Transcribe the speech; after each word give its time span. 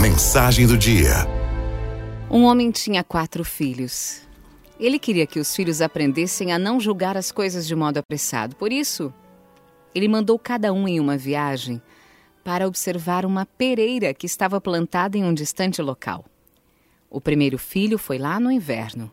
Mensagem 0.00 0.66
do 0.66 0.76
dia. 0.76 1.26
Um 2.30 2.44
homem 2.44 2.70
tinha 2.70 3.04
quatro 3.04 3.44
filhos. 3.44 4.22
Ele 4.78 4.98
queria 4.98 5.26
que 5.26 5.38
os 5.38 5.54
filhos 5.54 5.80
aprendessem 5.80 6.52
a 6.52 6.58
não 6.58 6.80
julgar 6.80 7.16
as 7.16 7.30
coisas 7.30 7.66
de 7.66 7.74
modo 7.74 7.98
apressado. 7.98 8.56
Por 8.56 8.72
isso, 8.72 9.12
ele 9.94 10.08
mandou 10.08 10.38
cada 10.38 10.72
um 10.72 10.88
em 10.88 10.98
uma 10.98 11.16
viagem 11.16 11.80
para 12.42 12.66
observar 12.66 13.24
uma 13.24 13.46
pereira 13.46 14.12
que 14.12 14.26
estava 14.26 14.60
plantada 14.60 15.16
em 15.16 15.24
um 15.24 15.34
distante 15.34 15.80
local. 15.80 16.24
O 17.08 17.20
primeiro 17.20 17.58
filho 17.58 17.98
foi 17.98 18.18
lá 18.18 18.40
no 18.40 18.50
inverno, 18.50 19.12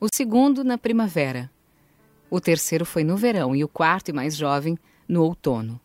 o 0.00 0.06
segundo 0.12 0.62
na 0.62 0.78
primavera, 0.78 1.50
o 2.30 2.40
terceiro 2.40 2.84
foi 2.84 3.04
no 3.04 3.16
verão 3.16 3.54
e 3.54 3.62
o 3.62 3.68
quarto 3.68 4.08
e 4.08 4.12
mais 4.12 4.36
jovem 4.36 4.76
no 5.08 5.22
outono. 5.22 5.80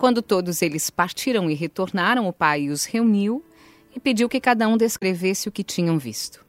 Quando 0.00 0.22
todos 0.22 0.62
eles 0.62 0.88
partiram 0.88 1.50
e 1.50 1.54
retornaram, 1.54 2.26
o 2.26 2.32
pai 2.32 2.70
os 2.70 2.86
reuniu 2.86 3.44
e 3.94 4.00
pediu 4.00 4.30
que 4.30 4.40
cada 4.40 4.66
um 4.66 4.74
descrevesse 4.74 5.46
o 5.46 5.52
que 5.52 5.62
tinham 5.62 5.98
visto. 5.98 6.42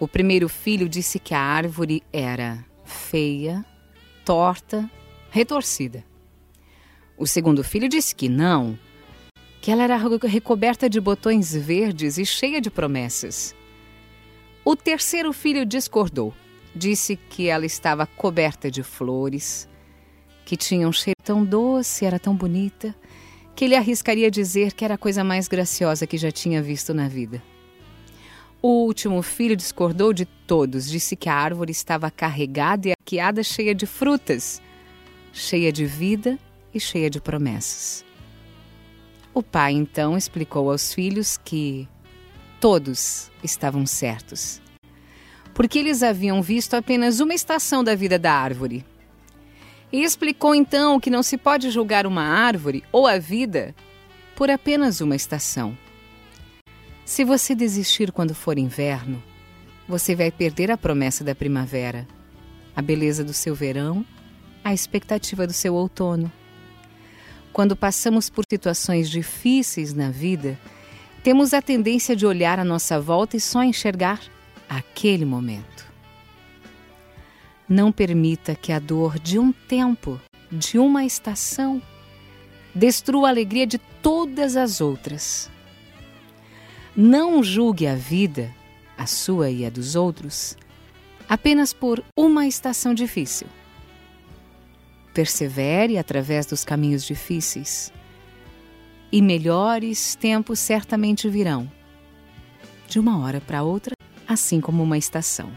O 0.00 0.08
primeiro 0.08 0.48
filho 0.48 0.88
disse 0.88 1.18
que 1.18 1.34
a 1.34 1.42
árvore 1.42 2.02
era 2.10 2.64
feia, 2.86 3.62
torta, 4.24 4.90
retorcida. 5.30 6.02
O 7.18 7.26
segundo 7.26 7.62
filho 7.62 7.86
disse 7.86 8.14
que 8.14 8.30
não, 8.30 8.78
que 9.60 9.70
ela 9.70 9.82
era 9.82 9.98
recoberta 9.98 10.88
de 10.88 11.02
botões 11.02 11.54
verdes 11.54 12.16
e 12.16 12.24
cheia 12.24 12.62
de 12.62 12.70
promessas. 12.70 13.54
O 14.64 14.74
terceiro 14.74 15.34
filho 15.34 15.66
discordou. 15.66 16.32
Disse 16.74 17.14
que 17.14 17.48
ela 17.48 17.66
estava 17.66 18.06
coberta 18.06 18.70
de 18.70 18.82
flores, 18.82 19.68
que 20.48 20.56
tinha 20.56 20.88
um 20.88 20.92
cheiro 20.92 21.20
tão 21.22 21.44
doce, 21.44 22.06
era 22.06 22.18
tão 22.18 22.34
bonita, 22.34 22.94
que 23.54 23.66
ele 23.66 23.76
arriscaria 23.76 24.30
dizer 24.30 24.72
que 24.72 24.82
era 24.82 24.94
a 24.94 24.98
coisa 24.98 25.22
mais 25.22 25.46
graciosa 25.46 26.06
que 26.06 26.16
já 26.16 26.32
tinha 26.32 26.62
visto 26.62 26.94
na 26.94 27.06
vida. 27.06 27.42
O 28.62 28.86
último 28.86 29.20
filho 29.20 29.54
discordou 29.54 30.10
de 30.10 30.24
todos, 30.24 30.88
disse 30.88 31.16
que 31.16 31.28
a 31.28 31.34
árvore 31.34 31.70
estava 31.70 32.10
carregada 32.10 32.88
e 32.88 32.92
arqueada, 32.98 33.42
cheia 33.42 33.74
de 33.74 33.84
frutas, 33.84 34.62
cheia 35.34 35.70
de 35.70 35.84
vida 35.84 36.38
e 36.72 36.80
cheia 36.80 37.10
de 37.10 37.20
promessas. 37.20 38.02
O 39.34 39.42
pai 39.42 39.74
então 39.74 40.16
explicou 40.16 40.70
aos 40.70 40.94
filhos 40.94 41.36
que 41.36 41.86
todos 42.58 43.30
estavam 43.44 43.84
certos, 43.84 44.62
porque 45.52 45.78
eles 45.78 46.02
haviam 46.02 46.40
visto 46.40 46.72
apenas 46.72 47.20
uma 47.20 47.34
estação 47.34 47.84
da 47.84 47.94
vida 47.94 48.18
da 48.18 48.32
árvore. 48.32 48.82
E 49.92 50.02
explicou 50.02 50.54
então 50.54 51.00
que 51.00 51.10
não 51.10 51.22
se 51.22 51.38
pode 51.38 51.70
julgar 51.70 52.06
uma 52.06 52.22
árvore 52.22 52.84
ou 52.92 53.06
a 53.06 53.18
vida 53.18 53.74
por 54.36 54.50
apenas 54.50 55.00
uma 55.00 55.16
estação. 55.16 55.76
Se 57.04 57.24
você 57.24 57.54
desistir 57.54 58.12
quando 58.12 58.34
for 58.34 58.58
inverno, 58.58 59.22
você 59.88 60.14
vai 60.14 60.30
perder 60.30 60.70
a 60.70 60.76
promessa 60.76 61.24
da 61.24 61.34
primavera, 61.34 62.06
a 62.76 62.82
beleza 62.82 63.24
do 63.24 63.32
seu 63.32 63.54
verão, 63.54 64.04
a 64.62 64.74
expectativa 64.74 65.46
do 65.46 65.52
seu 65.54 65.74
outono. 65.74 66.30
Quando 67.50 67.74
passamos 67.74 68.28
por 68.28 68.44
situações 68.48 69.08
difíceis 69.08 69.94
na 69.94 70.10
vida, 70.10 70.58
temos 71.22 71.54
a 71.54 71.62
tendência 71.62 72.14
de 72.14 72.26
olhar 72.26 72.58
à 72.58 72.64
nossa 72.64 73.00
volta 73.00 73.36
e 73.36 73.40
só 73.40 73.64
enxergar 73.64 74.20
aquele 74.68 75.24
momento. 75.24 75.87
Não 77.68 77.92
permita 77.92 78.54
que 78.54 78.72
a 78.72 78.78
dor 78.78 79.18
de 79.18 79.38
um 79.38 79.52
tempo, 79.52 80.18
de 80.50 80.78
uma 80.78 81.04
estação, 81.04 81.82
destrua 82.74 83.28
a 83.28 83.30
alegria 83.30 83.66
de 83.66 83.76
todas 84.00 84.56
as 84.56 84.80
outras. 84.80 85.50
Não 86.96 87.42
julgue 87.42 87.86
a 87.86 87.94
vida, 87.94 88.54
a 88.96 89.04
sua 89.04 89.50
e 89.50 89.66
a 89.66 89.70
dos 89.70 89.94
outros, 89.96 90.56
apenas 91.28 91.74
por 91.74 92.02
uma 92.16 92.46
estação 92.46 92.94
difícil. 92.94 93.46
Persevere 95.12 95.98
através 95.98 96.46
dos 96.46 96.64
caminhos 96.64 97.04
difíceis. 97.04 97.92
E 99.12 99.20
melhores 99.20 100.14
tempos 100.14 100.58
certamente 100.58 101.28
virão. 101.28 101.70
De 102.86 102.98
uma 102.98 103.22
hora 103.22 103.40
para 103.40 103.62
outra, 103.62 103.94
assim 104.26 104.60
como 104.60 104.82
uma 104.82 104.96
estação. 104.96 105.50